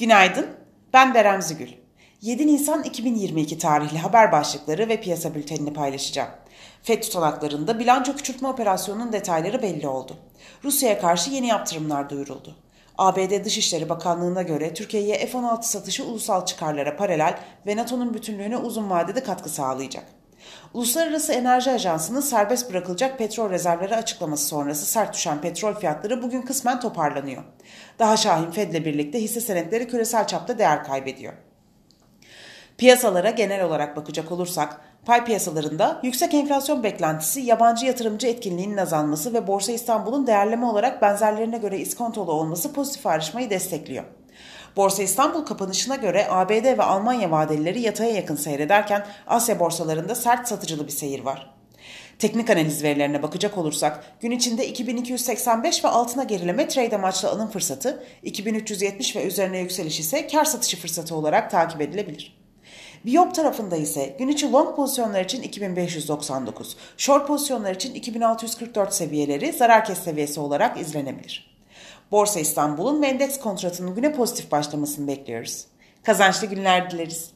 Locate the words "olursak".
34.32-34.80, 53.58-54.04